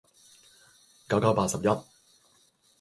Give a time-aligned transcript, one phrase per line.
[1.07, 1.61] 九九八十一